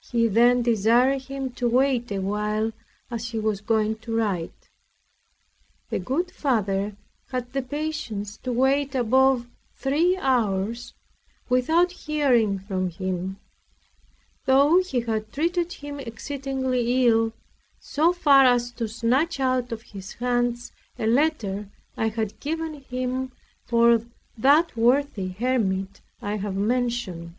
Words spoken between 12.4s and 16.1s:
from him; though he had treated him